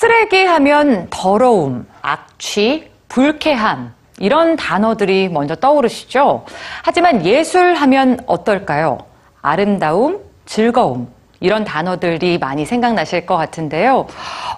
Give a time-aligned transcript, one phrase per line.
[0.00, 6.44] 쓰레기 하면 더러움, 악취, 불쾌함, 이런 단어들이 먼저 떠오르시죠?
[6.84, 8.98] 하지만 예술 하면 어떨까요?
[9.42, 11.08] 아름다움, 즐거움,
[11.40, 14.06] 이런 단어들이 많이 생각나실 것 같은데요.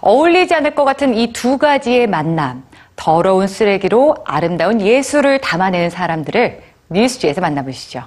[0.03, 2.63] 어울리지 않을 것 같은 이 두 가지의 만남,
[2.97, 8.03] 더러운 쓰레기로 아름다운 예술을 담아내는 사람들을 뉴스지에서 만나보시죠.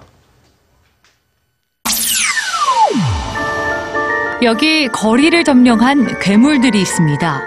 [4.43, 7.41] 여기 거리를 점령한 괴물들이 있습니다.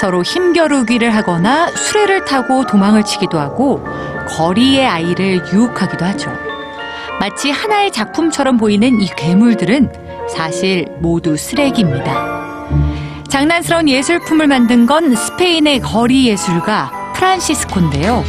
[0.00, 3.84] 서로 힘겨루기를 하거나 수레를 타고 도망을 치기도 하고
[4.28, 6.32] 거리의 아이를 유혹하기도 하죠.
[7.20, 9.92] 마치 하나의 작품처럼 보이는 이 괴물들은
[10.30, 12.66] 사실 모두 쓰레기입니다.
[13.28, 18.24] 장난스러운 예술품을 만든 건 스페인의 거리 예술가 프란시스코인데요.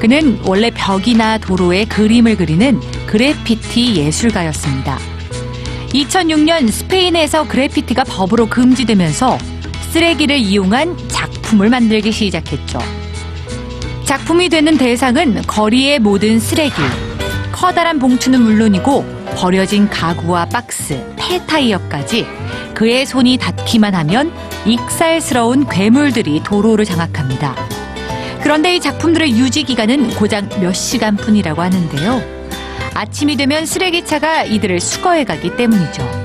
[0.00, 5.19] 그는 원래 벽이나 도로에 그림을 그리는 그래피티 예술가였습니다.
[5.92, 9.38] 2006년 스페인에서 그래피티가 법으로 금지되면서
[9.92, 12.78] 쓰레기를 이용한 작품을 만들기 시작했죠.
[14.04, 16.74] 작품이 되는 대상은 거리의 모든 쓰레기,
[17.52, 19.04] 커다란 봉투는 물론이고
[19.36, 22.26] 버려진 가구와 박스, 폐타이어까지
[22.74, 24.32] 그의 손이 닿기만 하면
[24.66, 27.54] 익살스러운 괴물들이 도로를 장악합니다.
[28.42, 32.39] 그런데 이 작품들의 유지 기간은 고작 몇 시간뿐이라고 하는데요.
[32.94, 36.20] 아침이 되면 쓰레기차가 이들을 수거해 가기 때문이죠.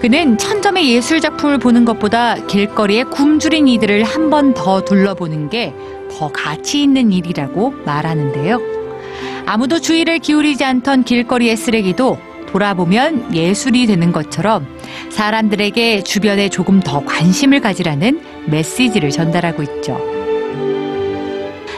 [0.00, 5.72] 그는 천점의 예술 작품을 보는 것보다 길거리에 굶주린 이들을 한 번 더 둘러보는 게
[6.18, 8.58] 더 가치 있는 일이라고 말하는데요.
[9.44, 12.18] 아무도 주의를 기울이지 않던 길거리의 쓰레기도
[12.48, 14.66] 돌아보면 예술이 되는 것처럼
[15.10, 20.00] 사람들에게 주변에 조금 더 관심을 가지라는 메시지를 전달하고 있죠.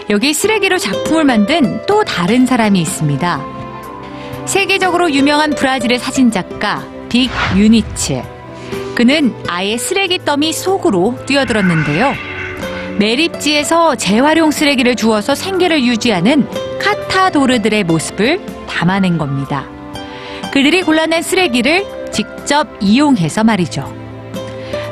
[0.08, 3.57] 여기 쓰레기로 작품을 만든 또 다른 사람이 있습니다.
[4.48, 8.22] 세계적으로 유명한 브라질의 사진작가 빅 유니츠.
[8.94, 12.14] 그는 아예 쓰레기 더미 속으로 뛰어들었는데요.
[12.98, 16.48] 매립지에서 재활용 쓰레기를 주워서 생계를 유지하는
[16.80, 19.66] 카타도르들의 모습을 담아낸 겁니다.
[20.50, 23.94] 그들이 골라낸 쓰레기를 직접 이용해서 말이죠.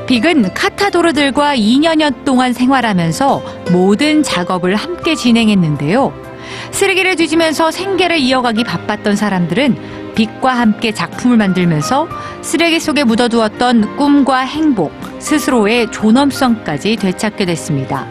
[0.06, 3.42] 빅은 카타도르들과 2년여 동안 생활하면서
[3.72, 6.35] 모든 작업을 함께 진행했는데요.
[6.76, 12.06] 쓰레기를 뒤지면서 생계를 이어가기 바빴던 사람들은 빅과 함께 작품을 만들면서
[12.42, 18.06] 쓰레기 속에 묻어두었던 꿈과 행복, 스스로의 존엄성까지 되찾게 됐습니다.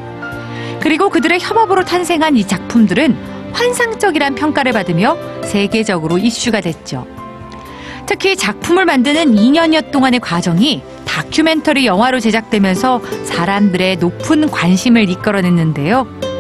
[0.79, 3.15] 그리고 그들의 협업으로 탄생한 이 작품들은
[3.53, 7.05] 환상적이란 평가를 받으며 세계적으로 이슈가 됐죠.
[8.07, 16.34] 특히 작품을 만드는 2년여 동안의 과정이 다큐멘터리 영화로 제작되면서 사람들의 높은 관심을 이끌어냈는데요.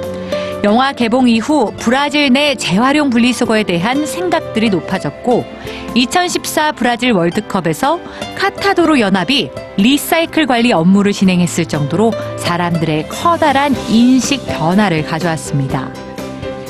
[0.65, 5.45] 영화 개봉 이후 브라질 내 재활용 분리수거에 대한 생각들이 높아졌고
[5.93, 7.99] 2014 브라질 월드컵에서
[8.35, 15.93] 카타도로 연합이 리사이클 관리 업무를 진행했을 정도로 사람들의 커다란 인식 변화를 가져왔습니다.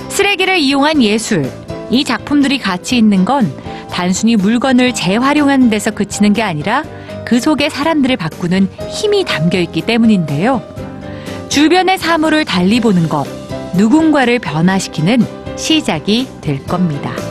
[0.09, 1.49] 쓰레기를 이용한 예술,
[1.89, 3.49] 이 작품들이 가치 있는 건
[3.91, 6.83] 단순히 물건을 재활용하는 데서 그치는 게 아니라
[7.23, 10.61] 그 속에 사람들을 바꾸는 힘이 담겨 있기 때문인데요.
[11.47, 13.44] 주변의 사물을 달리 보는 것,
[13.77, 15.19] 누군가를 변화시키는
[15.57, 17.24] 시작이 될 겁니다.